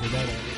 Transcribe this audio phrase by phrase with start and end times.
[0.00, 0.49] Good night, Andy.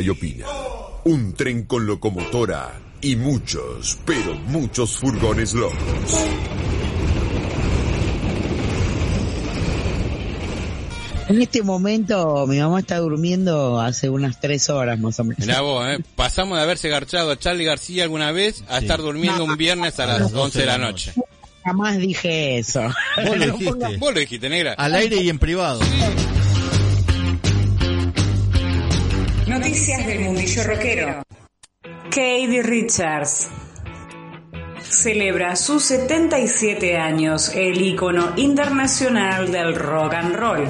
[0.00, 0.46] Y opina.
[1.04, 5.76] Un tren con locomotora y muchos, pero muchos furgones locos.
[11.28, 15.40] En este momento mi mamá está durmiendo hace unas tres horas más o menos.
[15.40, 15.98] Mirá vos, ¿eh?
[16.14, 20.06] pasamos de haberse garchado a Charlie García alguna vez a estar durmiendo un viernes a
[20.06, 21.12] las 11 de la noche.
[21.64, 22.80] Jamás dije eso.
[23.26, 23.70] Vos lo No dijiste.
[23.72, 24.74] pongas- Vos lo dijiste, negra.
[24.74, 25.80] Al aire y en privado.
[29.66, 31.22] Noticias del mundillo rockero.
[32.04, 33.48] Katie Richards
[34.80, 40.68] celebra sus 77 años, el ícono internacional del rock and roll.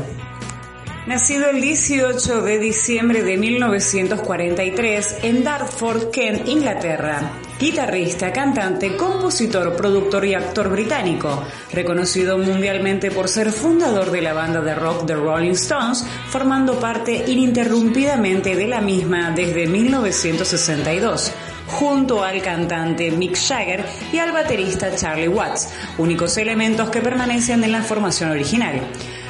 [1.07, 7.33] Nacido el 18 de diciembre de 1943 en Dartford, Kent, Inglaterra.
[7.59, 11.43] Guitarrista, cantante, compositor, productor y actor británico.
[11.73, 17.25] Reconocido mundialmente por ser fundador de la banda de rock The Rolling Stones, formando parte
[17.27, 21.33] ininterrumpidamente de la misma desde 1962
[21.67, 27.73] junto al cantante Mick Jagger y al baterista Charlie Watts, únicos elementos que permanecen en
[27.73, 28.81] la formación original.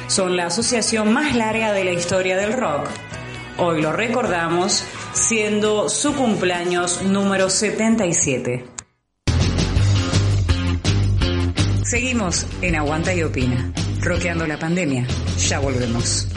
[0.07, 2.87] Son la asociación más larga de la historia del rock.
[3.59, 4.83] Hoy lo recordamos
[5.13, 8.63] siendo su cumpleaños número 77.
[11.83, 15.07] Seguimos en Aguanta y Opina, roqueando la pandemia.
[15.39, 16.27] Ya volvemos.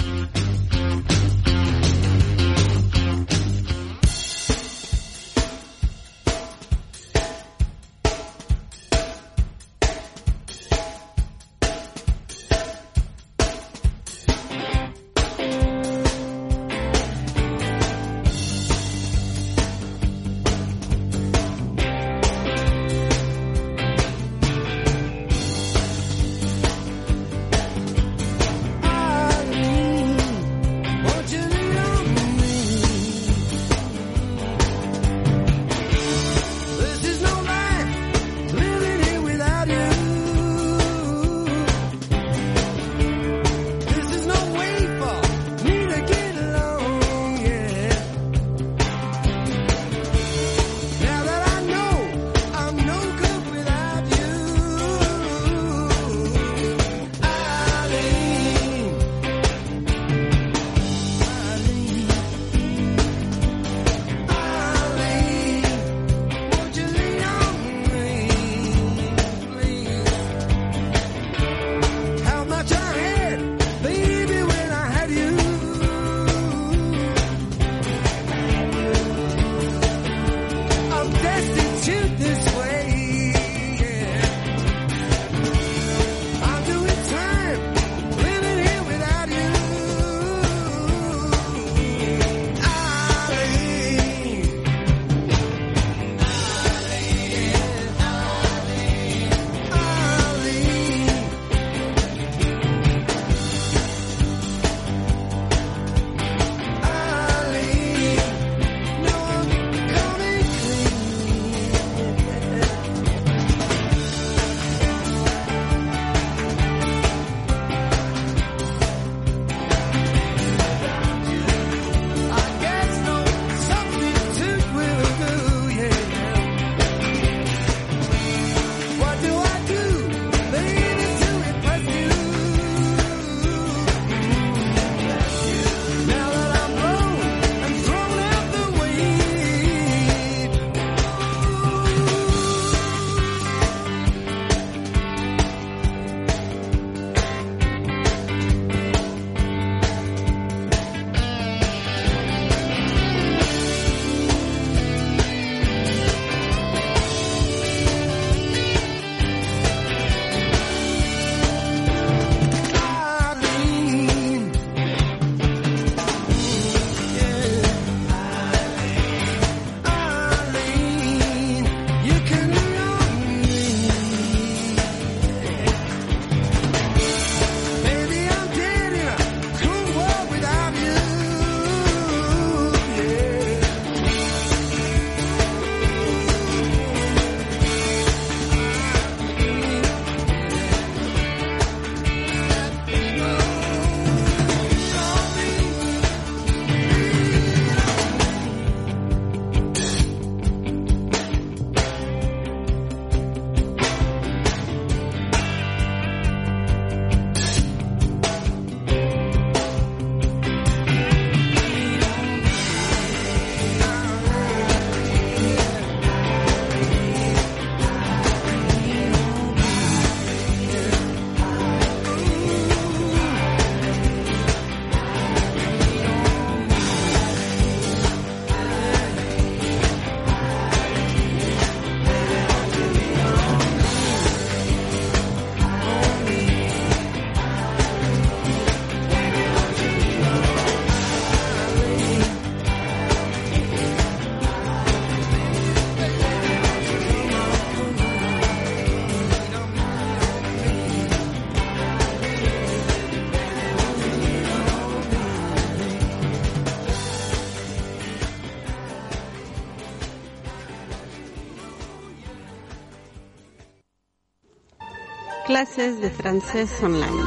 [265.60, 267.20] Clases de francés online.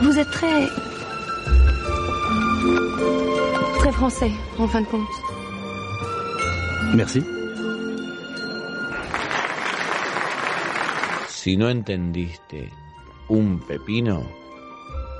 [0.00, 0.66] Vous êtes très...
[3.78, 5.06] très français, en fin de compte.
[6.94, 7.22] Merci.
[11.28, 12.70] Si no entendiste
[13.28, 14.26] un pepino,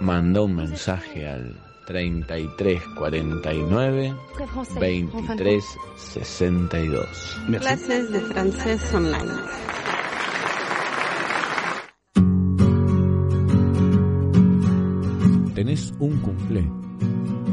[0.01, 1.55] manda un mensaje al
[1.87, 5.61] 3349 Très français, en fin de 23
[5.99, 7.07] 62.
[7.61, 9.39] Clases de francés online.
[16.01, 16.69] Un cumple,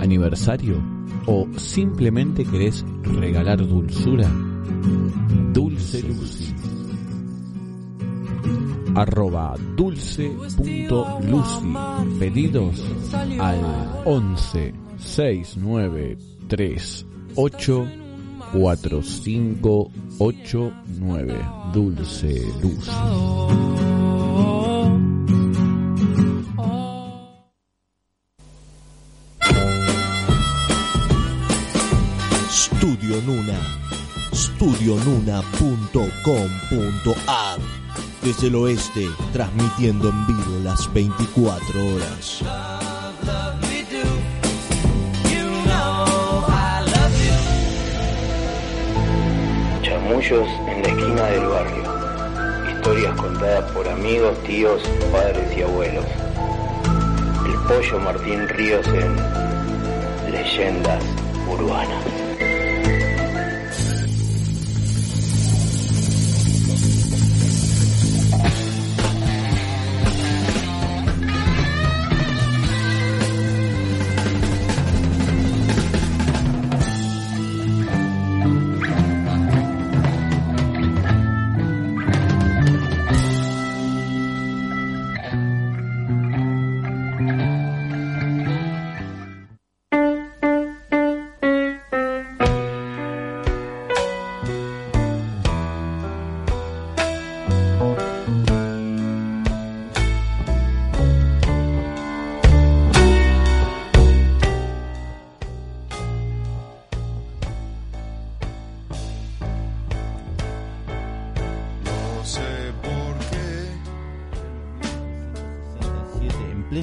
[0.02, 0.82] aniversario
[1.26, 4.30] o simplemente querés regalar dulzura?
[5.54, 6.54] Dulce Lucy.
[8.96, 11.74] Arroba dulce.lucy.
[12.20, 12.84] Pedidos
[13.40, 13.62] al
[14.06, 17.88] 11 69 38
[18.54, 21.36] 4589.
[21.74, 23.87] Dulce Lucy.
[38.22, 42.42] Desde el oeste, transmitiendo en vivo las 24 horas.
[49.82, 52.74] Chamullos en la esquina del barrio.
[52.76, 54.82] Historias contadas por amigos, tíos,
[55.14, 56.06] padres y abuelos.
[57.46, 59.16] El pollo Martín Ríos en
[60.30, 61.06] Leyendas
[61.50, 62.27] Urbanas.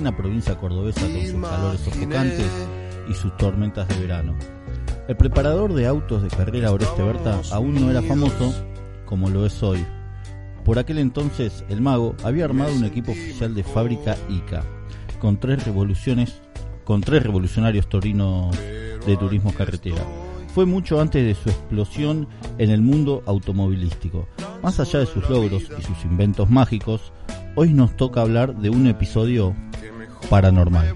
[0.05, 2.51] 67 en plena provincia cordobesa con sus calores sofocantes
[3.09, 4.35] y sus tormentas de verano.
[5.09, 8.55] El preparador de autos de carrera Oreste Berta aún no era famoso
[9.05, 9.85] como lo es hoy.
[10.65, 14.63] Por aquel entonces, el mago había armado un equipo oficial de fábrica ICA,
[15.21, 16.41] con tres revoluciones,
[16.85, 18.57] con tres revolucionarios torinos
[19.07, 20.03] de turismo carretera.
[20.55, 24.27] Fue mucho antes de su explosión en el mundo automovilístico.
[24.63, 27.13] Más allá de sus logros y sus inventos mágicos,
[27.57, 29.55] hoy nos toca hablar de un episodio
[30.31, 30.95] paranormal.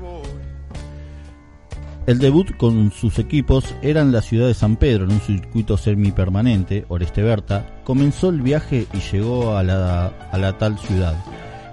[2.07, 5.77] El debut con sus equipos era en la ciudad de San Pedro, en un circuito
[5.77, 7.67] semipermanente, Oreste Berta.
[7.85, 11.15] Comenzó el viaje y llegó a la, a la tal ciudad.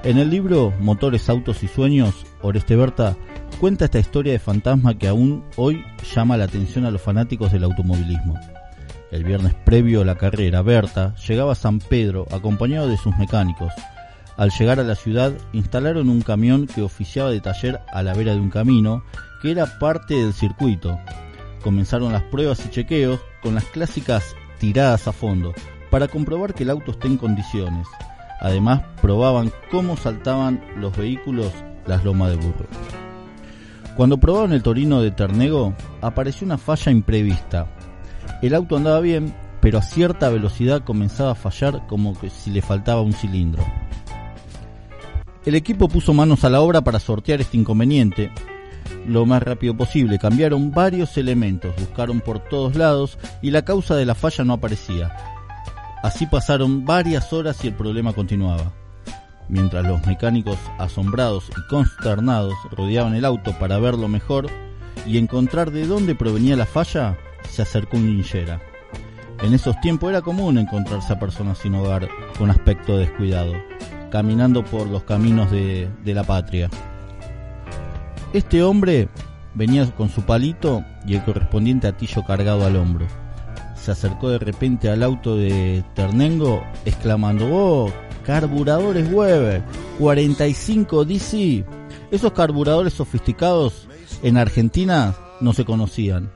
[0.03, 3.15] En el libro Motores, Autos y Sueños, Oreste Berta
[3.61, 5.81] cuenta esta historia de fantasma que aún hoy
[6.13, 8.37] llama la atención a los fanáticos del automovilismo.
[9.11, 13.71] El viernes previo a la carrera, Berta llegaba a San Pedro acompañado de sus mecánicos.
[14.37, 18.33] Al llegar a la ciudad, instalaron un camión que oficiaba de taller a la vera
[18.33, 19.03] de un camino,
[19.41, 20.99] que era parte del circuito.
[21.63, 25.53] Comenzaron las pruebas y chequeos con las clásicas tiradas a fondo,
[25.89, 27.87] para comprobar que el auto esté en condiciones.
[28.41, 31.51] Además, probaban cómo saltaban los vehículos
[31.87, 32.67] las lomas de burro.
[33.95, 37.67] Cuando probaron el Torino de Ternego, apareció una falla imprevista.
[38.41, 42.61] El auto andaba bien, pero a cierta velocidad comenzaba a fallar como que si le
[42.61, 43.63] faltaba un cilindro.
[45.45, 48.31] El equipo puso manos a la obra para sortear este inconveniente.
[49.07, 54.05] Lo más rápido posible, cambiaron varios elementos, buscaron por todos lados y la causa de
[54.05, 55.15] la falla no aparecía.
[56.01, 58.73] Así pasaron varias horas y el problema continuaba.
[59.47, 64.47] Mientras los mecánicos asombrados y consternados rodeaban el auto para verlo mejor
[65.05, 68.59] y encontrar de dónde provenía la falla, se acercó un linchera.
[69.43, 72.07] En esos tiempos era común encontrarse a personas sin hogar
[72.39, 73.53] con aspecto descuidado,
[74.15, 76.69] caminando por los caminos de, la patria.
[78.31, 79.09] Este hombre
[79.55, 83.07] venía con su palito y el correspondiente atillo cargado al hombro.
[83.75, 87.91] Se acercó de repente al auto de Ternengo exclamando, ¡Oh,
[88.25, 89.61] carburadores Weber,
[89.99, 91.65] 45 DC!
[92.09, 93.89] Esos carburadores sofisticados
[94.23, 96.31] en Argentina no se conocían.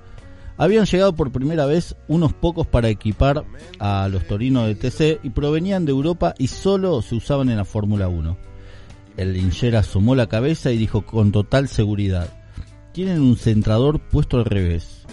[0.60, 3.46] Habían llegado por primera vez unos pocos para equipar
[3.80, 7.64] a los Torinos de TC y provenían de Europa y solo se usaban en la
[7.64, 8.38] Fórmula 1.
[9.16, 12.28] El Linger asomó la cabeza y dijo con total seguridad,
[12.92, 15.06] tienen un centrador puesto al revés.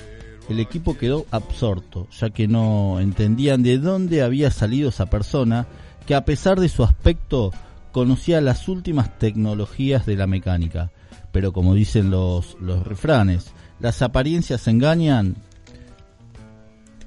[0.49, 5.69] El equipo quedó absorto, ya que no entendían de dónde había salido esa persona
[6.09, 7.53] que a pesar de su aspecto
[7.93, 10.91] conocía las últimas tecnologías de la mecánica.
[11.31, 15.37] Pero como dicen los, los refranes, las apariencias engañan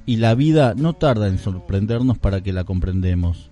[0.06, 3.50] y la vida no tarda en sorprendernos para que la comprendemos,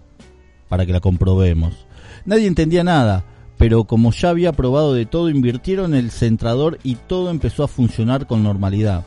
[0.70, 1.86] para que la comprobemos.
[2.26, 3.26] Nadie entendía nada,
[3.58, 8.28] pero como ya había probado de todo, invirtieron el centrador y todo empezó a funcionar
[8.28, 9.06] con normalidad.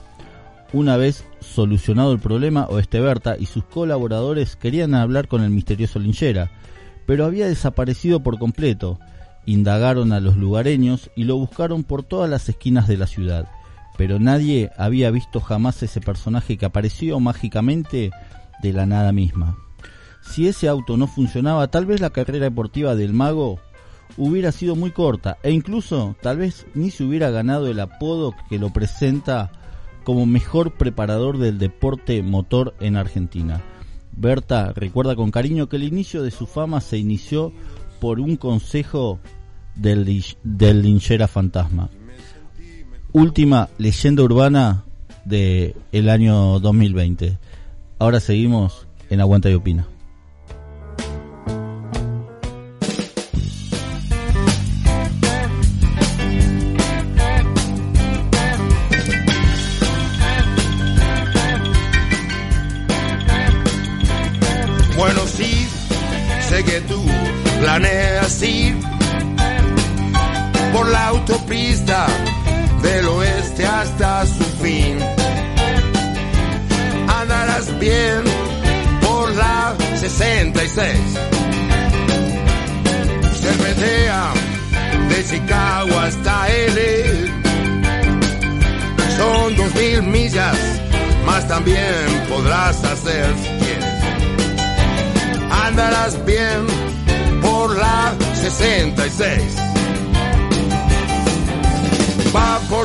[0.72, 6.52] Una vez solucionado el problema, Oesteberta y sus colaboradores querían hablar con el misterioso Linchera,
[7.06, 9.00] pero había desaparecido por completo.
[9.46, 13.48] Indagaron a los lugareños y lo buscaron por todas las esquinas de la ciudad,
[14.00, 18.10] pero nadie había visto jamás ese personaje que apareció mágicamente
[18.62, 19.58] de la nada misma.
[20.22, 23.60] Si ese auto no funcionaba, tal vez la carrera deportiva del mago
[24.16, 28.58] hubiera sido muy corta e incluso tal vez ni se hubiera ganado el apodo que
[28.58, 29.52] lo presenta
[30.02, 33.60] como mejor preparador del deporte motor en Argentina.
[34.12, 37.52] Berta recuerda con cariño que el inicio de su fama se inició
[38.00, 39.20] por un consejo
[39.74, 41.90] del, del linchera fantasma.
[43.12, 44.84] Última leyenda urbana
[45.24, 47.38] de el año 2020.
[47.98, 49.86] Ahora seguimos en Aguanta y Opina.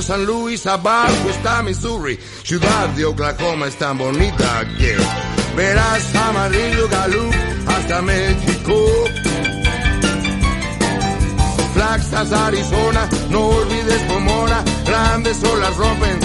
[0.05, 4.95] San Luis, abajo está Missouri, ciudad de Oklahoma es tan bonita que
[5.55, 7.27] verás amarillo Galú
[7.65, 8.75] hasta México.
[11.73, 16.24] Flagstaff, Arizona, no olvides Pomona, grandes olas rompen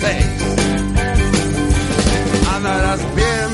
[0.00, 0.24] 66.
[2.54, 3.45] Andarás bien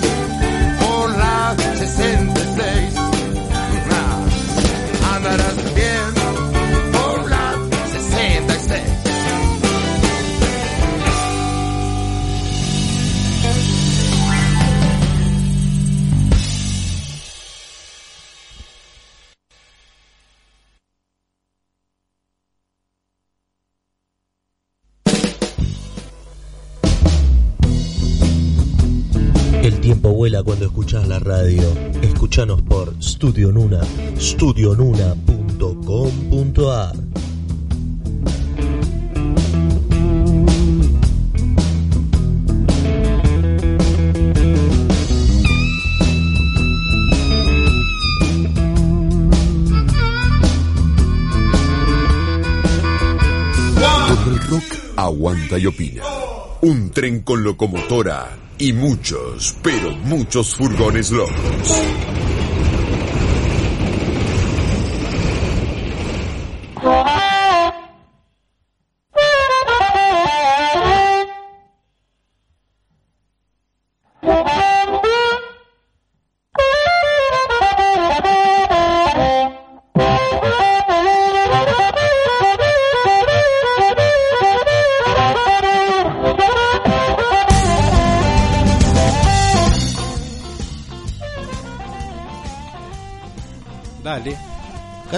[30.22, 31.64] abuela cuando escuchás la radio.
[32.00, 33.80] Escuchanos por Studio Nuna,
[34.16, 36.94] studionuna.com.ar.
[54.48, 56.04] Rock aguanta y opina.
[56.60, 62.21] Un tren con locomotora y muchos, pero muchos furgones locos.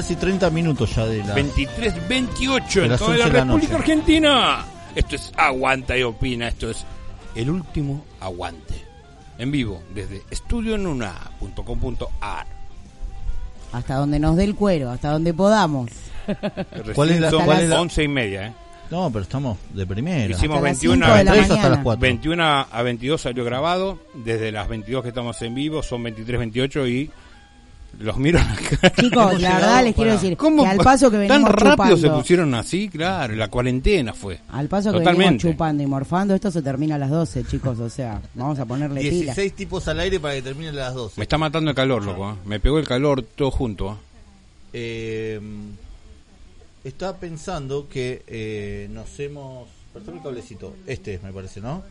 [0.04, 1.32] Casi 30 minutos ya de la...
[1.34, 3.74] 23, 28 de en toda 11 la República noche.
[3.74, 4.62] Argentina.
[4.94, 6.48] Esto es Aguanta y Opina.
[6.48, 6.84] Esto es
[7.34, 8.74] el último aguante.
[9.38, 12.46] En vivo desde estudionuna.com.ar.
[13.72, 15.88] Hasta donde nos dé el cuero, hasta donde podamos.
[16.94, 18.52] ¿Cuál es la- Son cuál es la- 11 y media, ¿eh?
[18.90, 20.34] No, pero estamos de primera.
[20.36, 21.62] Hicimos Hasta las 21 cinco a de la 22 mañana.
[21.64, 22.00] hasta las 4.
[22.02, 23.98] 21 a 22 salió grabado.
[24.22, 27.10] Desde las 22 que estamos en vivo son 23, 28 y
[27.98, 28.92] los miro a la cara.
[28.94, 31.72] Chicos, la verdad les quiero decir ¿Cómo que al pa- paso que venimos Tan rápido
[31.72, 33.34] chupando, se pusieron así, claro.
[33.34, 34.40] La cuarentena fue.
[34.48, 35.24] al paso que Totalmente.
[35.36, 38.64] venimos chupando y morfando, esto se termina a las 12, chicos, o sea, vamos a
[38.66, 39.12] ponerle pila.
[39.34, 41.14] 16 tipos al aire para que terminen las 12.
[41.20, 42.32] Me está matando el calor, loco.
[42.32, 42.34] ¿eh?
[42.44, 43.92] Me pegó el calor todo junto.
[43.92, 43.96] ¿eh?
[44.72, 45.40] Eh,
[46.84, 49.68] estaba pensando que eh, nos hemos...
[49.92, 50.74] Perdón el cablecito.
[50.86, 51.82] Este me parece, ¿no?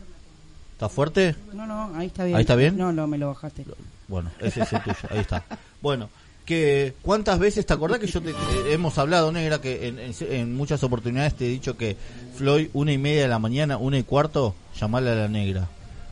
[0.72, 1.34] ¿Está fuerte?
[1.52, 2.36] No, no, ahí está bien.
[2.36, 2.76] ¿Ahí está bien?
[2.76, 3.64] No, no, me lo bajaste.
[4.08, 5.44] Bueno, ese es el tuyo, ahí está.
[5.84, 6.08] Bueno,
[6.46, 8.34] que ¿cuántas veces te acordás que yo te eh,
[8.72, 11.94] hemos hablado, negra, que en, en- en muchas oportunidades te he dicho que
[12.36, 15.68] Floyd, una y media de la mañana, una y cuarto, llamarle a la negra,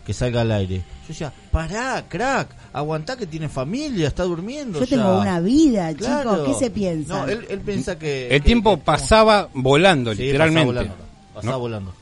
[0.06, 0.76] que salga al aire.
[0.76, 4.78] Yo decía, pará, crack, aguantá que tiene familia, está durmiendo.
[4.78, 4.96] Yo ya".
[4.98, 6.32] tengo una vida, Claro.
[6.44, 7.14] chicos, ¿qué se piensa?
[7.24, 8.26] No, él, él piensa que...
[8.28, 10.72] El que- tiempo que- pasaba volando, Sí, literalmente.
[10.74, 11.04] Pasaba volando.
[11.34, 11.58] pasaba ¿No?
[11.60, 11.94] volando.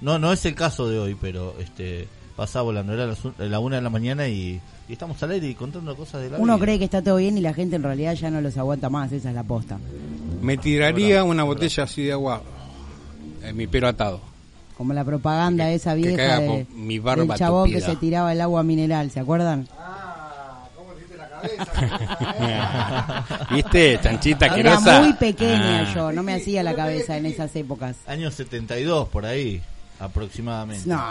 [0.00, 2.92] No, no es el caso de hoy, pero este pasaba volando.
[2.92, 5.96] Era las un- la una de la mañana y, y estamos al aire y contando
[5.96, 6.64] cosas de la Uno vida.
[6.64, 9.10] cree que está todo bien y la gente en realidad ya no los aguanta más,
[9.12, 9.78] esa es la posta.
[10.42, 12.42] Me tiraría una botella así de agua
[13.42, 14.20] en mi pelo atado.
[14.76, 17.90] Como la propaganda esa que vieja caiga de, por mi barba del chabón que tupida.
[17.90, 19.66] se tiraba el agua mineral, ¿se acuerdan?
[23.52, 23.98] ¿Viste?
[24.02, 25.00] Chanchita Era asquerosa.
[25.02, 25.92] muy pequeña Ah.
[25.94, 27.96] yo, no me hacía la cabeza en esas épocas.
[28.06, 29.60] Años 72, por ahí,
[30.00, 30.88] aproximadamente.
[30.88, 31.02] No,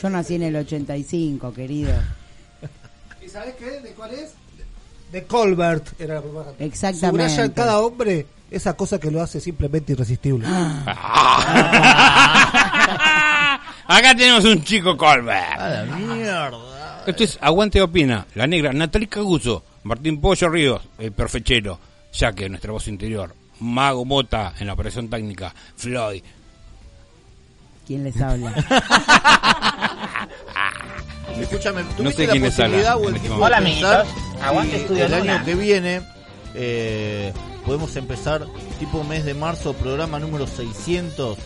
[0.00, 1.92] yo nací en el 85, querido.
[3.24, 3.80] ¿Y sabes qué?
[3.80, 4.34] ¿De cuál es?
[5.12, 6.64] De Colbert era la propaganda.
[6.64, 7.28] Exactamente.
[7.28, 10.46] Subraya en cada hombre esa cosa que lo hace simplemente irresistible.
[13.86, 15.58] Acá tenemos un chico Colbert.
[15.58, 17.04] A la mierda.
[17.06, 21.78] Esto es Aguante Opina, La Negra, Natalie Caguso, Martín Pollo Ríos, el perfechero,
[22.12, 26.22] ya que nuestra voz interior, Mago Mota en la operación técnica, Floyd.
[27.86, 28.54] ¿Quién les habla?
[31.40, 34.42] Escúchame, No ¿tuviste sé la quiénes posibilidad o el en este Hola, pensar amiguitos.
[34.42, 36.02] Aguante si Estudio El año que viene
[36.54, 37.32] eh,
[37.64, 38.46] podemos empezar
[38.78, 41.38] tipo mes de marzo, programa número 600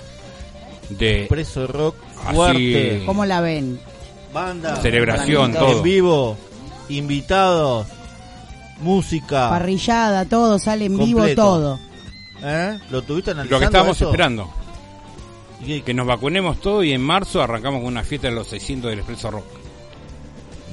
[0.90, 3.02] De Preso Rock Así- fuerte.
[3.06, 3.78] ¿Cómo la ven?
[4.32, 4.76] Banda.
[4.76, 5.82] Celebración, en todo.
[5.82, 6.36] vivo,
[6.90, 7.86] invitados,
[8.80, 9.48] música.
[9.48, 11.78] Parrillada, todo, sale en vivo, todo.
[12.42, 12.78] ¿Eh?
[12.90, 14.06] ¿Lo tuviste analizando Lo que estábamos eso?
[14.06, 14.50] esperando.
[15.84, 18.98] Que nos vacunemos todo y en marzo arrancamos con una fiesta de los 600 del
[18.98, 19.46] Expreso Rock.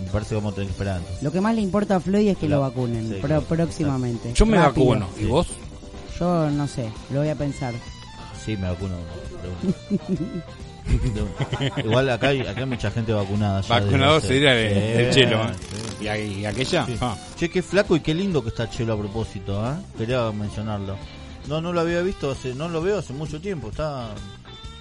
[0.03, 1.07] Me parece que vamos a tener esperando.
[1.21, 3.41] Lo que más le importa a Floyd es que Claro, lo vacunen sí, pro- claro.
[3.43, 4.33] próximamente.
[4.33, 4.85] Yo me Rápido.
[4.87, 5.09] vacuno.
[5.19, 5.47] ¿Y vos?
[6.19, 7.73] Yo no sé, lo voy a pensar.
[8.45, 8.95] Sí, me vacuno.
[11.83, 13.61] Igual acá hay, acá hay mucha gente vacunada.
[13.67, 15.43] Vacunado sería el, Sí, el chelo.
[15.43, 15.53] ¿eh?
[15.99, 16.05] sí.
[16.05, 16.85] ¿Y, y aquella?
[16.85, 16.97] Sí.
[17.01, 17.15] Ah.
[17.37, 19.75] Che, qué flaco y qué lindo que está Chelo a propósito, ¿eh?
[19.97, 20.97] Quería mencionarlo.
[21.47, 24.09] No, no lo había visto, hace, no lo veo hace mucho tiempo, está...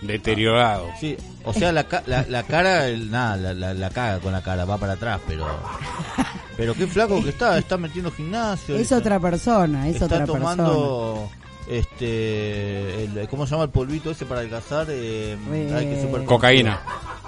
[0.02, 0.88] Deteriorado.
[1.00, 4.32] Sí, o sea, la, ca- la, la cara, el, nada, la, la, la caga con
[4.32, 5.46] la cara, va para atrás, pero...
[6.56, 8.74] Pero qué flaco que está, está metiendo gimnasio.
[8.74, 11.30] Es está- otra persona, es está otra tomando...
[11.68, 14.86] Este, el, ¿cómo se llama el polvito ese para adelgazar?
[14.90, 16.80] Eh, Eh, ay, qué super- Cocaína.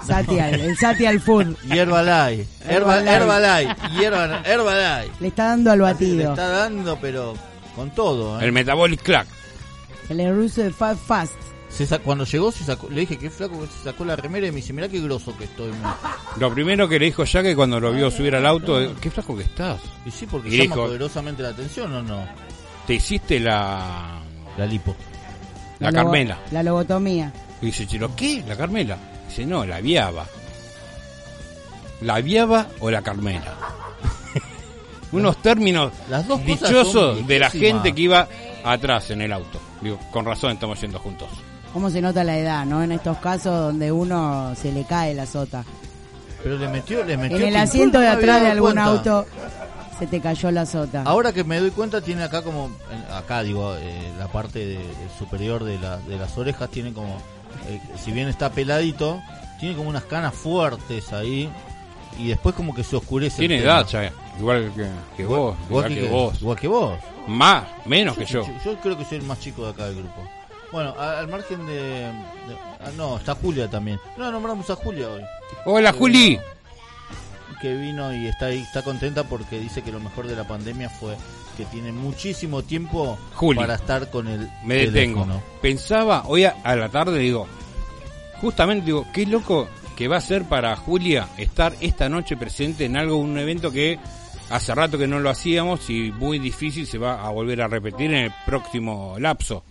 [0.05, 1.55] Satial, el Satial Food.
[1.69, 3.11] Herbalife, Herba- Herbalife.
[3.15, 5.11] Herbalife, Hierba- Herbalife.
[5.21, 6.29] Le está dando al Le batido.
[6.31, 7.33] está dando, pero
[7.75, 8.39] con todo.
[8.39, 8.45] ¿eh?
[8.45, 9.27] El Metabolic Clack.
[10.09, 11.33] El ruso de Fast Fast.
[11.75, 14.51] Se cuando llegó, se sacó, le dije que flaco que se sacó la remera y
[14.51, 15.71] me dice, mirá qué grosso que estoy.
[16.39, 19.35] Lo primero que le dijo ya que cuando lo vio subir al auto, qué flaco
[19.35, 19.81] que estás.
[20.05, 22.25] Y sí, porque Y llama dijo, poderosamente la atención o no.
[22.87, 24.21] te hiciste la...
[24.57, 24.95] La lipo.
[25.79, 26.39] La Carmela.
[26.51, 27.33] La lobotomía.
[27.61, 28.41] Y dice, Chelo, ¿qué?
[28.47, 28.97] ¿La Carmela?
[29.27, 30.25] Dice, no, la viaba.
[31.99, 33.53] ¿La viaba o la Carmela?
[35.11, 38.29] Unos términos Las dos dichosos de la gente que iba
[38.63, 39.59] atrás en el auto.
[39.81, 41.27] Digo, con razón estamos yendo juntos.
[41.75, 42.81] ¿Cómo se nota la edad, no?
[42.81, 45.65] En estos casos donde uno se le cae la sota.
[46.41, 47.35] Pero le metió, le metió.
[47.35, 48.85] En el asiento de atrás de algún cuenta.
[48.85, 49.25] auto
[49.99, 51.01] se te cayó la sota.
[51.03, 52.67] Ahora que me doy cuenta, tiene acá como.
[52.89, 54.85] en- Acá, digo, eh, la parte de- de
[55.19, 57.17] superior de, la- de las orejas tiene como.
[57.67, 59.21] eh, si bien está peladito,
[59.59, 61.49] tiene como unas canas fuertes ahí.
[62.17, 63.39] Y después como que se oscurece.
[63.39, 66.41] Tiene edad ya, igual que, que vos, igual que, vos.
[66.41, 66.97] Igual que vos.
[67.27, 68.45] Más, menos que yo.
[68.63, 70.21] Yo creo que soy el más chico de acá del grupo.
[70.75, 72.11] Bueno, al margen de, de-
[72.81, 73.97] ah, no, está Julia también.
[74.17, 75.21] No, nombramos a Julia hoy.
[75.65, 76.39] Hola, Eh, Juli.
[77.61, 80.89] Que vino y está ahí, está contenta porque dice que lo mejor de la pandemia
[80.89, 81.15] fue
[81.55, 83.57] que tiene muchísimo tiempo Juli.
[83.57, 85.21] para estar con el Me detengo.
[85.23, 85.41] teléfono.
[85.61, 87.47] Pensaba hoy a, a la tarde, digo,
[88.41, 92.97] justamente digo, qué loco que va a ser para Julia estar esta noche presente en
[92.97, 93.97] algo, un evento que
[94.49, 98.11] hace rato que no lo hacíamos y muy difícil se va a volver a repetir
[98.13, 99.63] en el próximo lapso.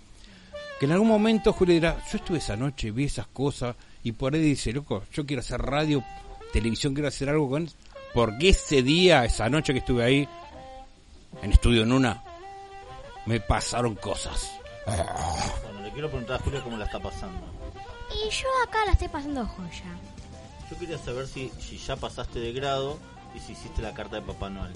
[0.84, 4.34] Que en algún momento Julia dirá, yo estuve esa noche, vi esas cosas y por
[4.34, 6.04] ahí dice, loco, yo quiero hacer radio,
[6.52, 7.70] televisión, quiero hacer algo con
[8.12, 10.28] porque ese día, esa noche que estuve ahí,
[11.40, 12.22] en Estudio Nuna,
[13.24, 14.52] me pasaron cosas.
[14.84, 17.40] Bueno, le quiero preguntar a Julia cómo la está pasando.
[18.10, 19.98] Y yo acá la estoy pasando joya.
[20.70, 22.98] Yo quería saber si, si ya pasaste de grado
[23.34, 24.74] y si hiciste la carta de Papá Noel.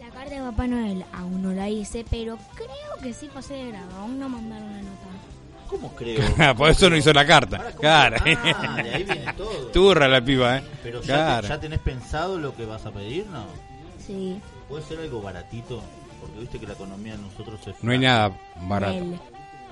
[0.00, 3.72] La carta de Papá Noel aún no la hice, pero creo que sí pasé de
[3.72, 3.94] grado.
[3.98, 5.33] Aún no mandaron la nota.
[5.74, 6.20] ¿Cómo creo?
[6.56, 7.72] Por eso no hizo la carta.
[7.80, 8.16] Claro.
[8.20, 9.66] Ah, de ahí viene todo.
[9.72, 10.64] Turra la piba, ¿eh?
[10.82, 11.42] Pero ya, Claro.
[11.42, 13.44] te- ya tenés pensado lo que vas a pedir, ¿no?
[14.04, 14.40] Sí.
[14.68, 15.82] ¿Puede ser algo baratito?
[16.20, 17.74] Porque viste que la economía de nosotros es...
[17.82, 18.32] No hay nada
[18.62, 18.94] barato.
[19.04, 19.20] Mel.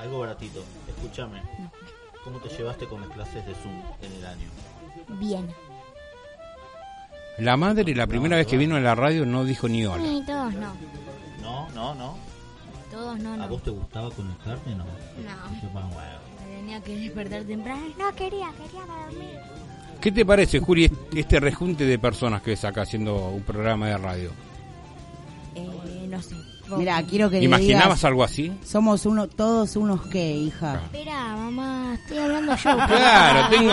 [0.00, 0.64] Algo baratito.
[0.88, 1.40] Escúchame.
[2.24, 4.48] ¿Cómo te llevaste con las clases de Zoom en el año?
[5.20, 5.48] Bien.
[7.38, 10.06] La madre, la primera vez que vino a la radio, no dijo ni hola.
[10.06, 10.74] Y todos no.
[11.40, 12.16] No, no, no.
[12.92, 14.70] Todos no, ¿A vos te gustaba conectarte?
[14.70, 14.84] No.
[14.84, 15.62] No.
[15.62, 15.88] Yo, bueno,
[16.54, 17.80] tenía que despertar temprano.
[17.98, 19.40] No quería, quería para dormir.
[19.98, 23.96] ¿Qué te parece, Juli, este rejunte de personas que ves acá haciendo un programa de
[23.96, 24.30] radio?
[25.54, 25.91] Eh.
[26.78, 28.52] Mira, quiero que le ¿Imaginabas digas, algo así?
[28.64, 30.80] Somos uno, todos unos qué, hija.
[30.84, 32.70] Espera, mamá, estoy hablando yo.
[32.86, 33.72] Claro, tengo,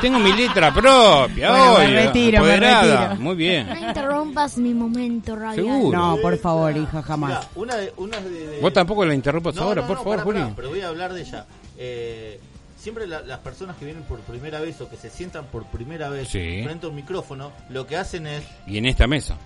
[0.00, 1.50] tengo mi letra propia.
[1.50, 3.16] Bueno, me obvio, retiro, me retiro.
[3.18, 3.66] Muy bien.
[3.68, 5.56] No interrumpas mi momento radial.
[5.66, 5.98] Seguro.
[5.98, 7.30] No, por favor, hija, jamás.
[7.30, 10.02] Mira, una de, una de, de- Vos tampoco la interrumpas No, ahora, no, por no,
[10.04, 10.52] favor, pará, Juli.
[10.56, 11.46] pero voy a hablar de ella.
[11.78, 12.40] Eh,
[12.76, 16.08] siempre la- las personas que vienen por primera vez o que se sientan por primera
[16.08, 16.62] vez Sí.
[16.64, 19.36] frente a un micrófono, lo que hacen es Y en esta mesa.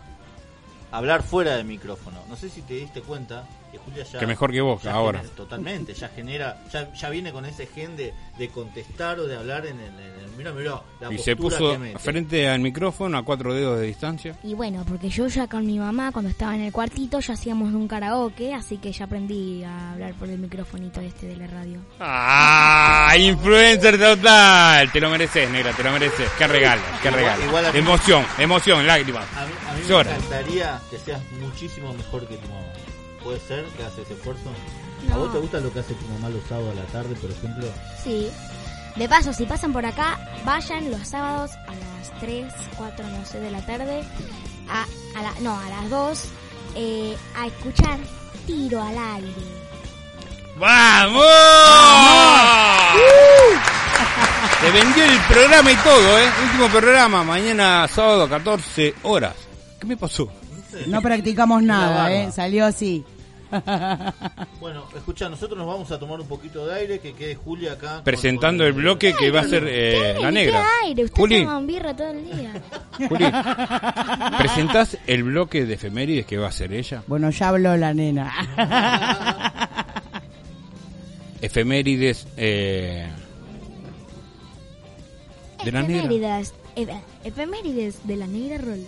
[0.95, 2.21] Hablar fuera del micrófono.
[2.29, 4.19] No sé si te diste cuenta que Julia ya...
[4.19, 5.19] Que mejor que vos, ya ahora.
[5.21, 9.37] genera- totalmente, ya genera, ya, ya viene con ese gen de, de contestar o de
[9.37, 9.87] hablar en el...
[9.89, 11.99] en el- mira, mira, la Y se postura puso que mete.
[11.99, 14.37] frente al micrófono a cuatro dedos de distancia.
[14.43, 17.73] Y bueno, porque yo ya con mi mamá, cuando estaba en el cuartito, ya hacíamos
[17.75, 21.79] un karaoke, así que ya aprendí a hablar por el microfonito este de la radio.
[22.01, 23.15] ¡Ah!
[23.19, 24.91] ¡Influencer total!
[24.93, 26.29] Te lo mereces, negra, te lo mereces.
[26.39, 27.45] ¡Qué regalo, qué regalo!
[27.45, 29.25] igual emoción, emoción, lágrimas.
[29.37, 32.61] A mí, a mí me encantaría que seas muchísimo mejor que tu mamá.
[33.25, 34.43] ¿Puede ser que haces ese esfuerzo?
[35.13, 37.31] ¿A vos te gusta lo que hace tu mamá los sábados a la tarde, por
[37.31, 37.67] ejemplo?
[38.03, 38.29] Sí.
[38.97, 43.41] De paso, si pasan por acá, vayan los sábados a las 3, 4, no sé,
[43.41, 44.03] de la tarde,
[44.69, 44.83] a,
[45.19, 46.25] a la, no, a las 2,
[46.77, 47.99] eh, a escuchar
[48.47, 49.33] Tiro al aire.
[50.59, 51.25] ¡Vamos!
[54.61, 56.31] Te vendió el programa y todo, ¿eh?
[56.45, 59.35] Último programa, mañana sábado 14 horas.
[59.81, 60.29] ¿Qué me pasó?
[60.87, 62.13] No practicamos nada.
[62.13, 62.31] ¿eh?
[62.33, 63.05] Salió así.
[64.61, 68.01] Bueno, escucha, nosotros nos vamos a tomar un poquito de aire, que quede Julia acá.
[68.03, 70.63] Presentando con el bloque que va a ser eh, la negra.
[70.83, 71.05] ¿Qué aire?
[71.05, 72.63] Usted Juli, toma birra todo el día.
[73.09, 73.27] Juli,
[74.39, 77.03] ¿presentás el bloque de efemérides que va a ser ella?
[77.07, 78.33] Bueno, ya habló la nena.
[81.43, 83.07] Efemérides eh,
[85.65, 85.97] de la negra.
[86.05, 88.85] Efemérides, efe- efemérides de la negra roll.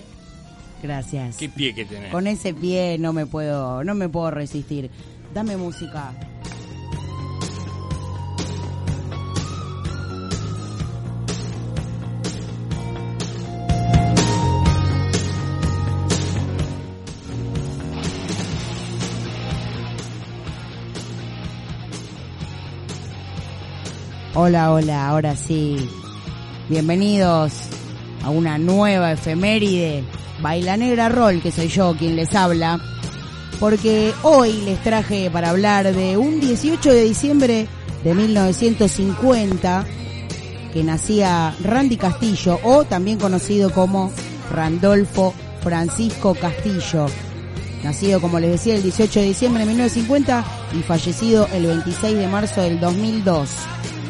[0.83, 1.37] Gracias.
[1.37, 2.11] ¿Qué pie que tenés?
[2.11, 4.91] Con ese pie no me puedo, no me puedo resistir.
[5.35, 6.13] Dame música.
[24.39, 25.89] Hola, hola, ahora sí.
[26.69, 27.55] Bienvenidos
[28.23, 30.05] a una nueva efeméride.
[30.41, 32.81] Baila Negra Roll, que soy yo quien les habla.
[33.59, 37.69] Porque hoy les traje para hablar de un 18 de diciembre
[38.05, 39.87] de 1950
[40.73, 44.13] que nacía Randy Castillo o también conocido como
[44.53, 47.07] Randolfo Francisco Castillo.
[47.83, 50.45] Nacido, como les decía, el 18 de diciembre de 1950
[50.79, 53.49] y fallecido el 26 de marzo del 2002.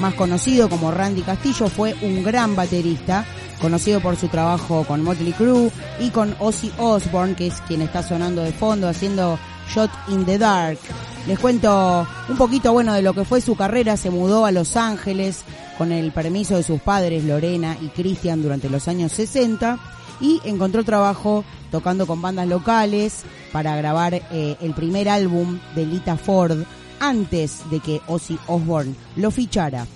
[0.01, 3.25] más conocido como Randy Castillo, fue un gran baterista,
[3.61, 8.03] conocido por su trabajo con Motley Crue y con Ozzy Osbourne, que es quien está
[8.03, 9.39] sonando de fondo haciendo
[9.75, 10.79] Shot in the Dark.
[11.27, 13.97] Les cuento un poquito, bueno, de lo que fue su carrera.
[13.97, 15.43] Se mudó a Los Ángeles
[15.77, 19.79] con el permiso de sus padres, Lorena y Christian, durante los años 60
[20.21, 26.17] y encontró trabajo tocando con bandas locales para grabar eh, el primer álbum de Lita
[26.17, 26.59] Ford
[27.01, 29.87] antes de que Ozzy Osbourne lo fichara.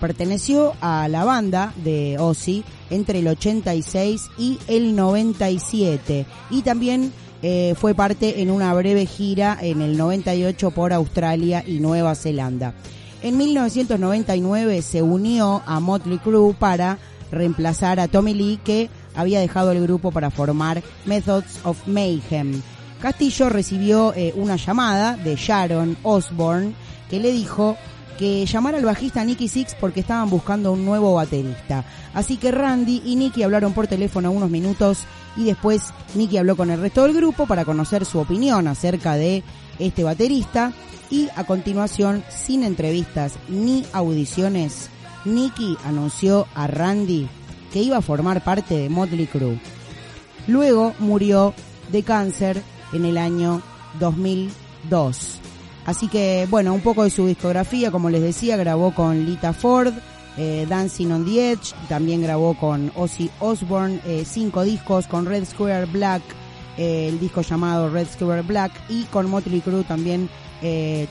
[0.00, 7.74] Perteneció a la banda de Ozzy entre el 86 y el 97 y también eh,
[7.78, 12.74] fue parte en una breve gira en el 98 por Australia y Nueva Zelanda.
[13.22, 16.98] En 1999 se unió a Motley Crue para
[17.30, 22.62] reemplazar a Tommy Lee que había dejado el grupo para formar Methods of Mayhem.
[23.00, 26.74] Castillo recibió eh, una llamada de Sharon Osbourne
[27.10, 27.76] que le dijo
[28.18, 31.84] que llamara al bajista Nicky Six porque estaban buscando un nuevo baterista.
[32.14, 35.04] Así que Randy y Nicky hablaron por teléfono unos minutos
[35.36, 35.82] y después
[36.14, 39.42] Nicky habló con el resto del grupo para conocer su opinión acerca de
[39.78, 40.72] este baterista
[41.10, 44.90] y a continuación, sin entrevistas ni audiciones,
[45.24, 47.28] Nicky anunció a Randy
[47.72, 49.60] que iba a formar parte de Motley Crue.
[50.46, 51.54] Luego murió
[51.90, 52.62] de cáncer
[52.92, 53.62] en el año
[54.00, 55.40] 2002.
[55.86, 59.94] Así que, bueno, un poco de su discografía, como les decía, grabó con Lita Ford,
[60.36, 65.44] eh, Dancing on the Edge, también grabó con Ozzy Osbourne, eh, cinco discos, con Red
[65.44, 66.22] Square Black,
[66.76, 70.28] eh, el disco llamado Red Square Black, y con Motley Crue también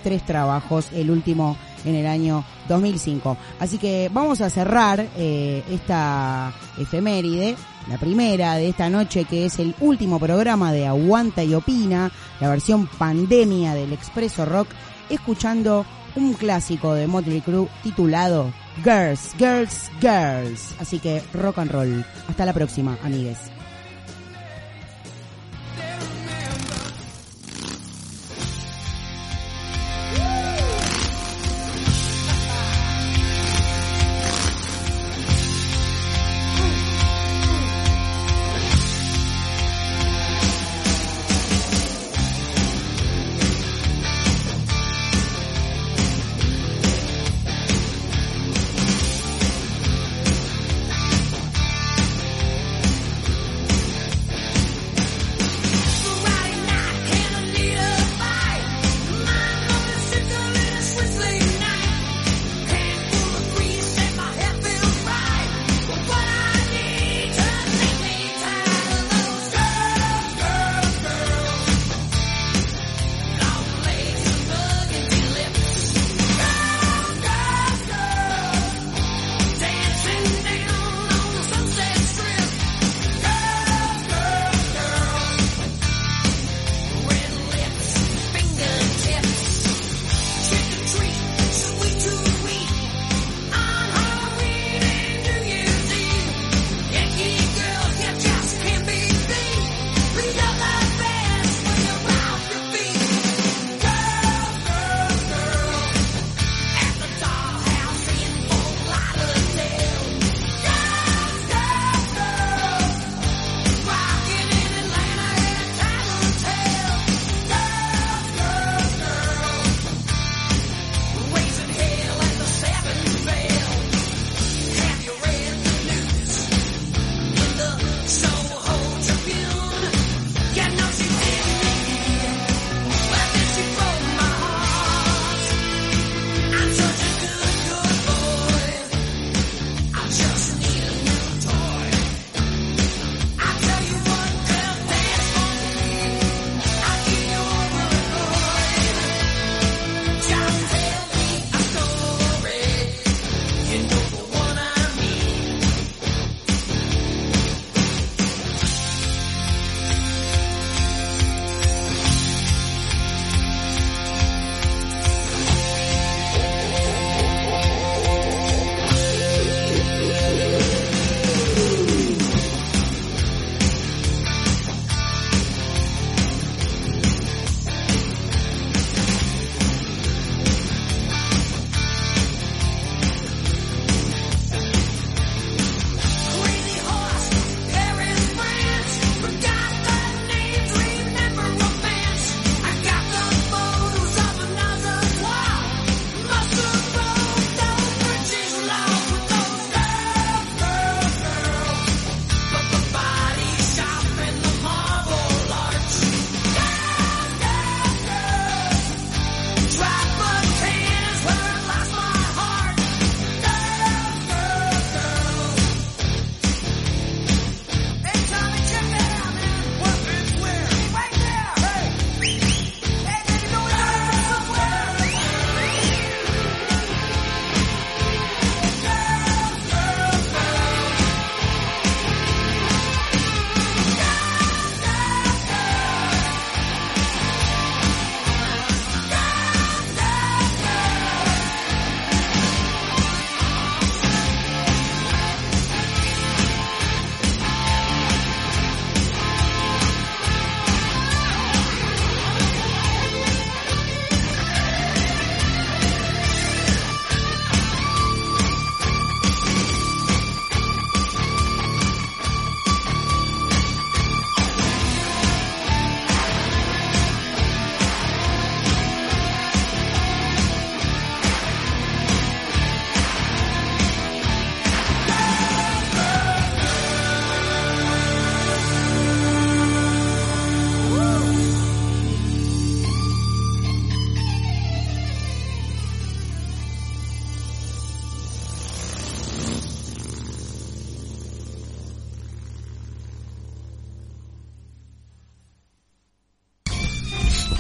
[0.03, 1.55] tres trabajos, el último
[1.85, 3.37] en el año 2005.
[3.59, 7.55] Así que vamos a cerrar esta efeméride,
[7.87, 12.49] la primera de esta noche, que es el último programa de Aguanta y Opina, la
[12.49, 14.69] versión pandemia del Expreso Rock,
[15.09, 18.51] escuchando un clásico de Motley Crue titulado
[18.83, 20.73] Girls, Girls, Girls.
[20.79, 22.05] Así que rock and roll.
[22.27, 23.54] Hasta la próxima, amigues.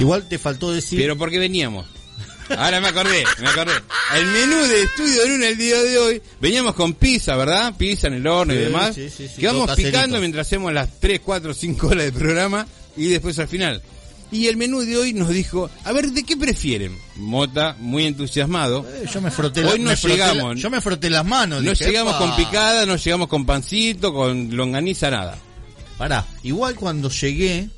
[0.05, 0.99] Igual te faltó decir.
[0.99, 1.85] Pero porque veníamos.
[2.49, 3.73] Ahora me acordé, me acordé.
[4.15, 7.73] El menú de estudio de luna el día de hoy, veníamos con pizza, ¿verdad?
[7.75, 8.93] Pizza en el horno y demás.
[8.93, 12.67] sí, sí, sí, que vamos picando mientras hacemos las 3, 4, 5 horas de programa
[12.95, 13.81] y después al final.
[14.31, 16.95] Y el menú de hoy nos dijo, a ver, ¿de qué prefieren?
[17.15, 18.85] Mota, muy entusiasmado.
[18.93, 20.59] Eh, yo me froté la- Hoy froté la- llegamos.
[20.61, 21.63] yo me froté las manos.
[21.63, 25.37] No llegamos con picada, no llegamos con pancito, con longaniza, nada.
[25.97, 27.69] Pará, igual cuando llegué,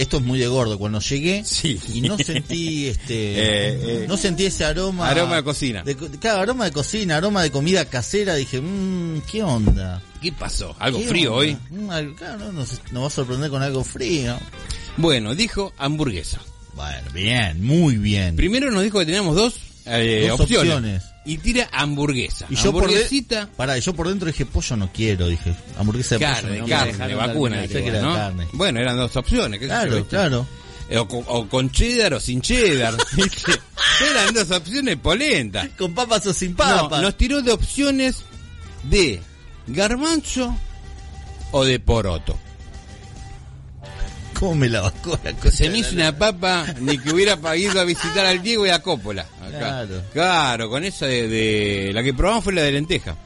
[0.00, 1.44] esto es muy de gordo, cuando llegué
[1.92, 4.04] y no sentí este Eh, eh.
[4.08, 5.82] no sentí ese aroma Aroma de cocina.
[5.82, 10.02] de claro, aroma de cocina, aroma de comida casera, dije, mmm, ¿qué onda?
[10.20, 10.74] ¿Qué pasó?
[10.78, 11.38] ¿Algo ¿Qué frío onda?
[11.40, 11.56] hoy?
[11.70, 14.36] Mm, claro, no, nos, nos va a sorprender con algo frío.
[14.96, 16.40] Bueno, dijo hamburguesa.
[16.74, 18.34] Bueno, bien, muy bien.
[18.36, 19.54] Primero nos dijo que teníamos dos,
[19.86, 20.72] eh, Dos opciones.
[20.72, 21.02] opciones.
[21.24, 22.46] Y tira hamburguesa.
[22.50, 26.20] Y yo por, de- pará, yo por dentro dije, pollo no quiero, dije, hamburguesa de
[26.24, 26.62] carne, pollo.
[26.62, 27.66] no carne, vacuna.
[28.52, 29.60] Bueno, eran dos opciones.
[29.60, 30.46] qué sé yo, Claro, claro.
[30.90, 32.94] Eh, O con, o con cheddar o sin cheddar.
[33.16, 33.52] ¿viste?
[34.10, 35.68] eran dos opciones polentas.
[35.78, 37.00] Con papas o sin No, papas.
[37.02, 38.16] nos tiró de opciones
[38.82, 39.20] de
[39.68, 40.56] garbanzo
[41.52, 42.36] o de poroto.
[44.42, 45.56] ¿Cómo me la bajó la cosa?
[45.56, 48.82] Se me hizo una papa ni que hubiera ido a visitar al Diego y a
[48.82, 49.24] Coppola.
[49.40, 49.50] Acá.
[49.56, 50.02] Claro.
[50.12, 53.16] Claro, con esa de, de- La que probamos fue la de lenteja.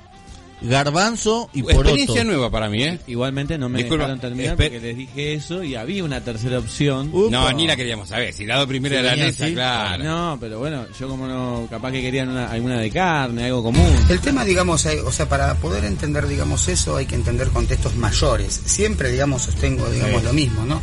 [0.68, 1.80] Garbanzo y poroto.
[1.88, 2.98] Experiencia nueva para mí, ¿eh?
[3.06, 7.10] Igualmente no me Disculpa, dejaron terminar porque les dije eso y había una tercera opción.
[7.30, 8.32] No, ni la queríamos saber.
[8.32, 9.54] Si la dos primera Sí, de la mesa, así.
[9.54, 10.04] claro.
[10.04, 13.94] No, pero bueno, yo como no, capaz que querían una, alguna de carne, algo común.
[14.08, 17.94] El tema, digamos, hay- o sea, para poder entender, digamos, eso hay que entender contextos
[17.96, 18.60] mayores.
[18.64, 20.26] Siempre, digamos, sostengo, digamos, Sí.
[20.26, 20.80] lo mismo, ¿no?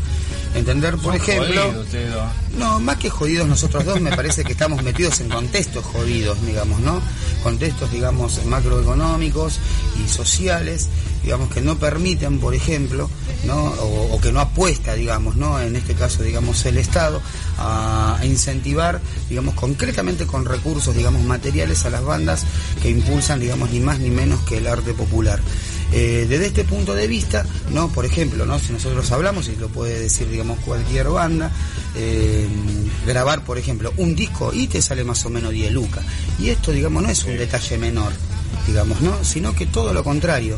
[0.56, 1.74] Entender, por ejemplo,
[2.60, 6.80] no, más que jodidos nosotros dos, me parece que estamos metidos en contextos jodidos, digamos,
[6.80, 7.02] ¿no?
[7.42, 9.58] Contextos, digamos, macroeconómicos
[10.04, 10.90] y sociales,
[11.24, 13.10] digamos, que no permiten, por ejemplo,
[13.46, 13.56] ¿no?
[13.56, 15.60] O, o que no apuesta, digamos, ¿no?
[15.60, 17.22] En este caso, digamos, el Estado
[17.58, 22.46] a, a incentivar, digamos, concretamente con recursos, digamos, materiales a las bandas
[22.82, 25.40] que impulsan, digamos, ni más ni menos que el arte popular.
[25.96, 29.68] Eh, desde este punto de vista, no, por ejemplo, no, si nosotros hablamos y lo
[29.68, 31.52] puede decir, digamos, cualquier banda,
[31.96, 32.48] eh,
[33.06, 36.04] grabar, por ejemplo, un disco y te sale más o menos 10 lucas.
[36.40, 38.12] Y esto, digamos, no es un detalle menor,
[38.68, 39.24] digamos, ¿no?
[39.24, 40.58] Sino que todo lo contrario.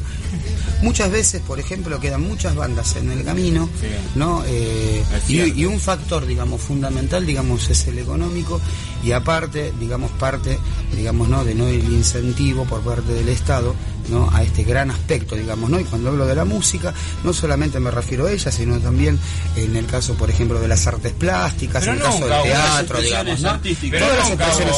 [0.81, 3.69] Muchas veces, por ejemplo, quedan muchas bandas en el camino,
[4.15, 4.43] ¿no?
[4.45, 8.59] Eh, y, y un factor, digamos, fundamental, digamos, es el económico
[9.03, 10.59] y aparte, digamos, parte,
[10.95, 11.43] digamos, ¿no?
[11.43, 13.73] De no el incentivo por parte del Estado,
[14.09, 14.29] ¿no?
[14.33, 15.79] A este gran aspecto, digamos, ¿no?
[15.79, 16.93] Y cuando hablo de la música,
[17.23, 19.19] no solamente me refiero a ella, sino también
[19.55, 22.97] en el caso, por ejemplo, de las artes plásticas, Pero en el caso del teatro,
[23.01, 23.49] digamos, ¿no?
[23.49, 23.99] artísticas.
[24.01, 24.75] Todas las expresiones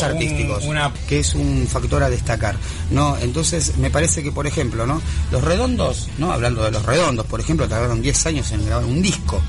[0.63, 2.55] un- una- que es un factor a destacar,
[2.91, 3.17] ¿no?
[3.17, 5.01] Entonces, me parece que, por ejemplo, ¿no?
[5.31, 6.31] Los redondos, ¿no?
[6.31, 9.41] Hablando de los redondos, por ejemplo, tardaron 10 años en grabar un disco,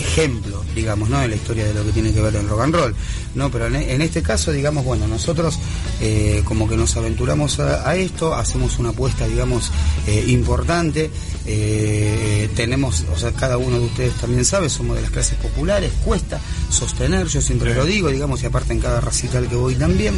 [0.00, 1.22] ejemplo, digamos, ¿no?
[1.22, 2.94] En la historia de lo que tiene que ver el rock and roll,
[3.34, 3.50] ¿no?
[3.50, 5.58] Pero en, en este caso, digamos, bueno, nosotros
[6.00, 9.70] eh, como que nos aventuramos a, a esto, hacemos una apuesta, digamos,
[10.06, 11.10] eh, importante,
[11.46, 15.92] eh, tenemos, o sea, cada uno de ustedes también sabe, somos de las clases populares,
[16.04, 16.40] cuesta
[16.70, 20.14] sostener, yo siempre lo digo, digamos, y aparte en cada recital que voy también.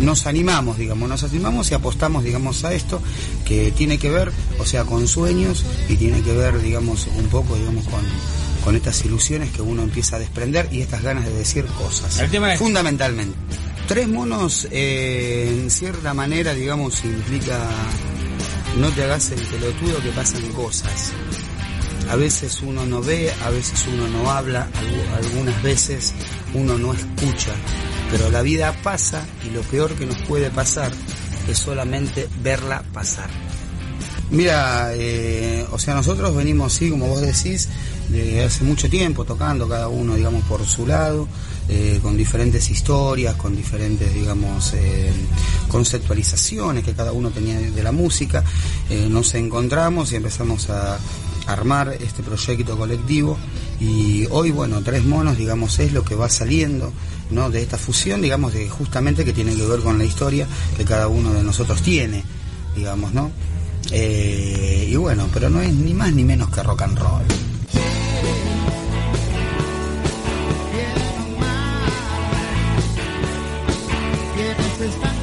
[0.00, 3.00] Nos animamos, digamos, nos animamos y apostamos, digamos, a esto
[3.44, 7.56] que tiene que ver, o sea, con sueños y tiene que ver, digamos, un poco,
[7.56, 8.00] digamos, con,
[8.64, 12.18] con estas ilusiones que uno empieza a desprender y estas ganas de decir cosas.
[12.20, 13.36] El tema es- Fundamentalmente.
[13.88, 17.58] Tres monos, eh, en cierta manera, digamos, implica
[18.78, 21.12] no te hagas el pelotudo que pasan cosas.
[22.08, 26.12] A veces uno no ve, a veces uno no habla, algu- algunas veces
[26.54, 27.52] uno no escucha,
[28.10, 30.92] pero la vida pasa y lo peor que nos puede pasar
[31.48, 33.30] es solamente verla pasar.
[34.30, 37.68] Mira, eh, o sea, nosotros venimos, sí, como vos decís,
[38.08, 41.26] de hace mucho tiempo tocando cada uno, digamos, por su lado,
[41.68, 45.10] eh, con diferentes historias, con diferentes, digamos, eh,
[45.68, 48.44] conceptualizaciones que cada uno tenía de la música.
[49.08, 50.98] Nos encontramos y empezamos a
[51.46, 53.36] armar este proyecto colectivo
[53.80, 56.92] y hoy, bueno, Tres Monos, digamos, es lo que va saliendo,
[57.30, 57.50] ¿no?
[57.50, 61.08] De esta fusión, digamos, de justamente que tiene que ver con la historia que cada
[61.08, 62.22] uno de nosotros tiene,
[62.74, 63.30] digamos, ¿no?
[63.90, 67.22] Eh, y bueno, pero no es ni más ni menos que rock and roll.
[74.34, 75.19] ¿Quiénes están cuando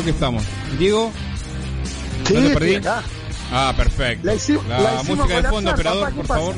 [0.00, 0.44] creo que estamos.
[0.78, 1.10] Diego,
[2.26, 2.74] Sí, ¿no te perdí?
[2.76, 3.02] acá.
[3.52, 4.26] Ah, perfecto.
[4.26, 4.34] La
[4.68, 6.40] La, la música de fondo, operador, papá, ¿qué por pasa?
[6.40, 6.54] favor.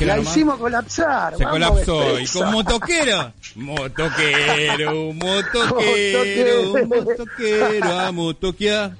[0.00, 0.32] La nomás.
[0.36, 1.36] hicimos colapsar.
[1.36, 2.18] Se colapsó.
[2.20, 3.32] Y con motoquero.
[3.56, 8.00] Motoquero, motoquero, Motoquero.
[8.00, 8.92] a motoquear.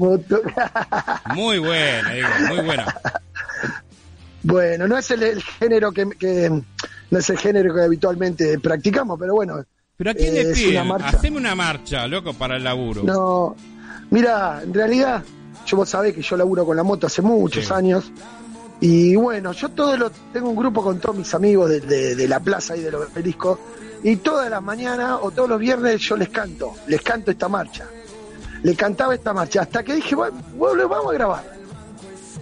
[1.35, 2.97] Muy buena, Diego, muy buena.
[4.43, 6.51] Bueno, no es el, el género que, que-
[7.11, 9.65] no es el género que habitualmente practicamos, pero bueno.
[9.97, 10.91] Pero a quién eh, le piden?
[10.91, 11.07] una.
[11.09, 13.03] Haceme una marcha, loco, para el laburo.
[13.03, 13.55] No,
[14.11, 15.23] mira, en realidad,
[15.67, 17.73] yo vos sabés que yo laburo con la moto hace muchos Sí.
[17.73, 18.11] años.
[18.81, 22.29] Y bueno, yo todo lo tengo un grupo con todos mis amigos de, de- de
[22.29, 23.59] la plaza y del obelisco.
[24.03, 27.87] Y todas las mañanas o todos los viernes yo les canto, les canto esta marcha.
[28.65, 31.53] Le cantaba esta marcha hasta que dije, bueno, bueno, vamos a grabar.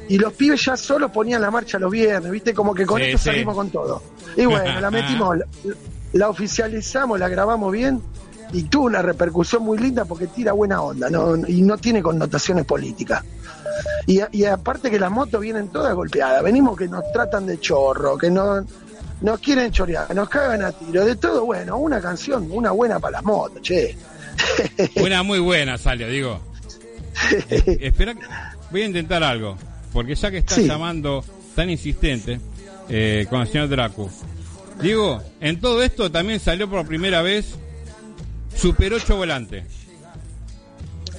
[0.09, 2.55] Y los pibes ya solo ponían la marcha los viernes, ¿viste?
[2.55, 3.25] Como que con Sí, esto sí.
[3.25, 4.03] salimos con todo.
[4.37, 5.37] Y bueno, la metimos,
[6.13, 8.01] la, oficializamos, la grabamos bien
[8.53, 11.37] y tuvo una repercusión muy linda porque tira buena onda ¿no?
[11.47, 13.23] y no tiene connotaciones políticas.
[14.07, 18.19] Y, y aparte que las motos vienen todas golpeadas, venimos que nos tratan de chorro,
[18.19, 18.65] que no,
[19.21, 23.13] nos quieren chorear, nos cagan a tiro, de todo, bueno, una canción, una buena para
[23.19, 23.97] las motos, che.
[24.99, 26.41] Buena, muy buena salió, digo.
[27.51, 28.25] Eh, espera, que-
[28.71, 29.57] voy a intentar algo.
[29.93, 30.67] Porque ya que estás Sí.
[30.67, 31.23] llamando
[31.55, 32.41] tan insistente
[32.89, 34.09] eh, con el señor Draco.
[34.83, 37.55] Digo, en todo esto también salió por primera vez
[38.55, 39.65] Super 8 Volante.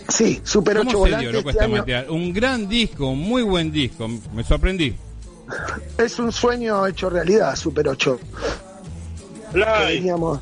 [0.09, 1.85] Sí, Super ¿Cómo 8 se volante dio, loco, este año?
[2.09, 4.07] Un gran disco, un muy buen disco.
[4.33, 4.95] Me sorprendí.
[5.97, 8.19] es un sueño hecho realidad, Super 8.
[9.53, 10.39] Que veníamos,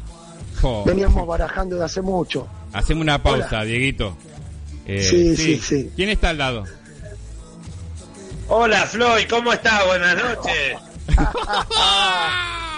[0.62, 2.48] Jo, veníamos barajando de hace mucho.
[2.74, 4.16] Hacemos una pausa, Dieguito.
[4.86, 5.92] Eh, Sí, sí, sí.
[5.96, 6.64] ¿Quién está al lado?
[8.48, 9.86] Hola Floyd, ¿cómo estás?
[9.86, 10.78] Buenas noches.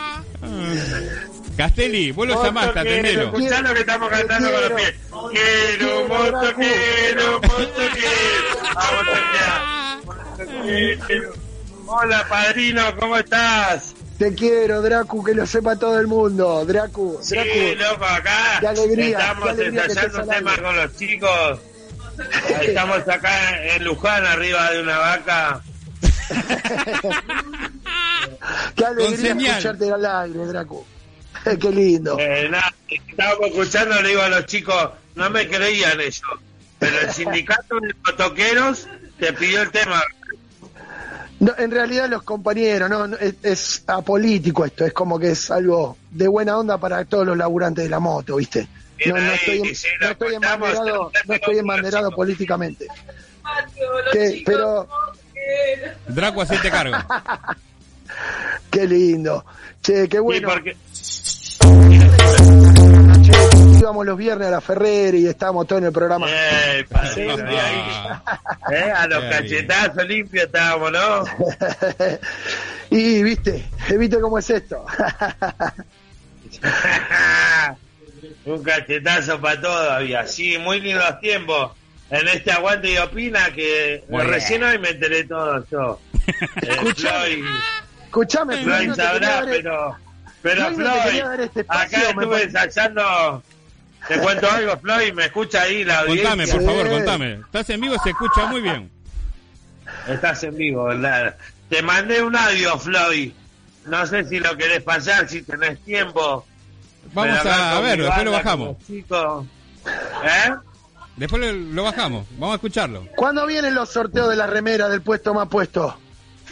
[1.57, 3.23] Castelli, vos lo llamaste, atendelo.
[3.25, 4.93] Escuchá lo que estamos cantando con los pies.
[5.31, 8.61] Quiero moto, quiero moto, quiero.
[8.75, 10.01] Vamos a
[10.57, 11.31] motoquear.
[11.87, 13.93] Hola padrino, ¿cómo estás?
[14.17, 16.63] Te quiero, Dracu, que lo sepa todo el mundo.
[16.65, 17.49] Dracu, Sí, Dracu.
[17.91, 20.63] loco, acá Qué alegría, estamos qué alegría ensayando estés un al tema aire.
[20.63, 21.59] con los chicos.
[22.61, 25.61] Estamos acá en Luján, arriba de una vaca.
[28.75, 30.85] Qué alegría escucharte al aire, Dracu.
[31.59, 32.17] Qué lindo.
[32.19, 36.25] Eh, nada, estábamos escuchando, le digo a los chicos, no me creían eso,
[36.79, 38.87] pero el sindicato de motoqueros
[39.19, 40.01] te pidió el tema.
[41.39, 45.49] No, en realidad los compañeros, no, no, es, es apolítico esto, es como que es
[45.49, 48.67] algo de buena onda para todos los laburantes de la moto, ¿viste?
[49.07, 52.85] No, no estoy, en- no estoy embanderado, no estoy embanderado políticamente.
[54.11, 54.87] Que- pero
[56.07, 56.97] Draco, hacete cargo.
[58.69, 59.45] Qué lindo.
[59.81, 60.49] Che, qué bueno.
[60.49, 60.75] porque-
[63.79, 66.27] Íbamos los viernes a la Ferrer y estábamos todos en el programa.
[66.29, 67.83] Eh, padrino, ahí,
[68.75, 71.23] eh, a los cachetazos limpios estábamos, ¿no?
[72.91, 73.65] y viste,
[73.97, 74.85] viste cómo es esto.
[78.45, 80.27] Un cachetazo para todo había.
[80.27, 81.71] Sí, muy lindos tiempos.
[82.09, 85.99] En este aguante y opina que recién hoy me enteré todo yo.
[86.95, 87.43] Floyd,
[88.11, 89.95] Escuchame, Floyd Floyd, no sabrá, dar- pero,
[90.41, 92.45] pero Floyd, no este espacio, acá me estuve parece.
[92.65, 93.43] ensayando.
[94.07, 96.29] Te cuento algo, Floyd, me escucha ahí la audiencia.
[96.29, 97.33] Contame, por favor, contame.
[97.35, 98.91] Estás en vivo, se escucha muy bien.
[100.09, 101.37] Estás en vivo, ¿verdad?
[101.69, 103.31] Te mandé un audio, Floyd.
[103.85, 106.45] No sé si lo querés pasar, si tenés tiempo.
[107.13, 108.75] Vamos a, a ver, después lo bajamos.
[108.89, 110.53] ¿Eh?
[111.15, 112.25] Después lo, lo bajamos.
[112.31, 113.07] Vamos a escucharlo.
[113.15, 115.97] ¿Cuándo vienen los sorteos de la remera del puesto más puesto?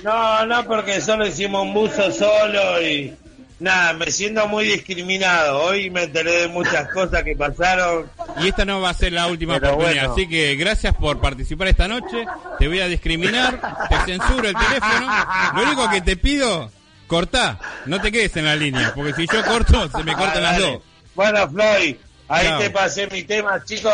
[0.03, 3.13] No, no, porque solo hicimos un buzo solo y
[3.59, 5.61] nada, me siento muy discriminado.
[5.63, 8.09] Hoy me enteré de muchas cosas que pasaron.
[8.39, 10.07] Y esta no va a ser la última Pero oportunidad.
[10.07, 10.13] bueno.
[10.13, 12.25] Así que gracias por participar esta noche.
[12.57, 15.11] Te voy a discriminar, te censuro el teléfono.
[15.55, 16.71] Lo único que te pido,
[17.07, 17.59] cortá.
[17.85, 18.93] No te quedes en la línea.
[18.95, 20.71] Porque si yo corto, se me cortan las Dale.
[20.73, 20.81] dos.
[21.15, 21.95] Bueno, Floyd,
[22.29, 23.93] ahí te pasé mi tema, chicos.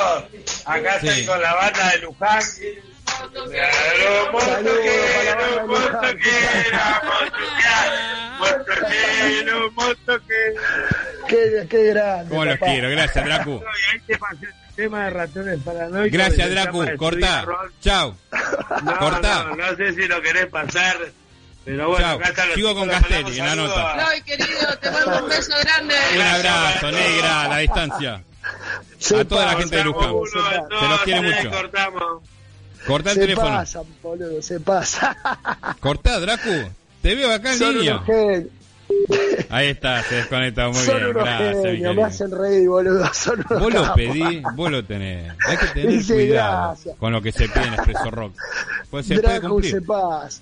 [0.66, 1.08] Acá Sí.
[1.08, 2.43] estoy con la banda de Luján.
[3.20, 6.86] Claro, motoquero, motoquero,
[8.39, 10.61] motoquero, motoquero.
[11.28, 12.30] Qué, qué grande.
[12.30, 12.89] Como los quiero.
[12.89, 13.61] Gracias, Dracu.
[14.76, 16.11] Tema de ratones paranoicos.
[16.11, 16.86] Gracias, Dracu.
[16.97, 17.45] Cortá.
[17.82, 18.18] Chao.
[18.84, 19.43] No, Cortá.
[19.45, 20.97] no, no sé si lo querés pasar.
[21.63, 22.20] Pero bueno, Chao.
[22.32, 23.91] acá Sigo con Castelli en la nota.
[23.93, 25.95] a- Floyd, querido, te mando un beso grande.
[26.16, 28.24] Un abrazo, negra, a la distancia.
[29.20, 30.11] A toda la gente de Luján.
[30.32, 31.51] Se los quiere mucho.
[32.86, 33.47] Cortá el se teléfono.
[33.49, 35.17] pasa, boludo, se pasa.
[35.79, 36.49] Cortá, Dracu.
[37.01, 38.01] Te veo acá en Son línea.
[39.49, 41.09] Ahí está, se desconecta muy Son bien.
[41.09, 43.09] unos Gracias, genios, me hacen reír, boludo.
[43.13, 45.33] Son unos Vos lo pedí, vos lo tenés.
[45.47, 46.95] Hay que tener Dice, cuidado gracias.
[46.97, 48.33] con lo que se pide en Expreso Rock.
[48.89, 49.86] Pues se puede Dracu se cumplir.
[49.86, 50.41] pasa.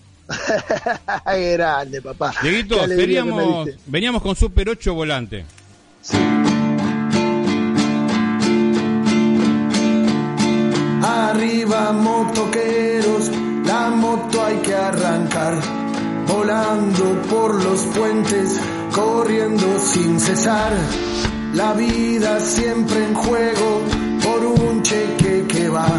[1.26, 2.34] Grande, papá.
[2.42, 5.46] Dieguito, veníamos, veníamos con Super 8 volante.
[11.04, 13.30] Arriba motoqueros,
[13.66, 15.60] la moto hay que arrancar,
[16.26, 18.58] volando por los puentes,
[18.96, 20.72] corriendo sin cesar.
[21.54, 23.82] La vida siempre en juego
[24.24, 25.90] por un cheque que va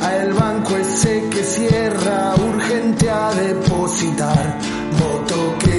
[0.00, 4.56] a el banco ese que cierra, urgente a depositar.
[5.00, 5.71] Motoquero,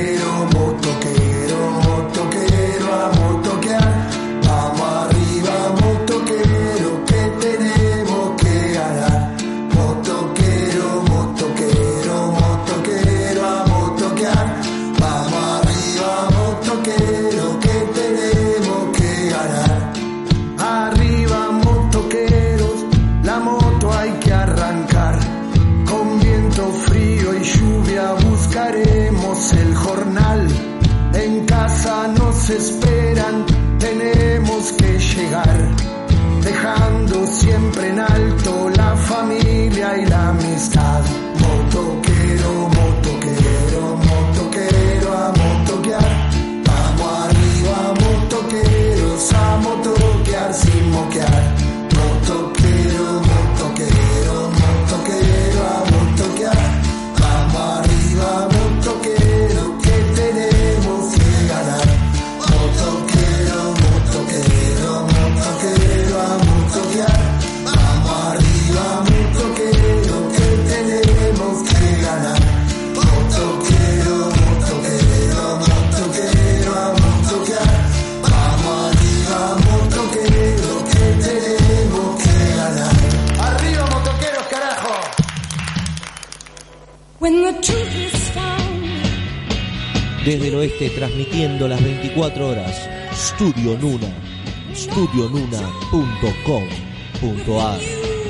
[96.24, 98.23] StudioNuna.com.ar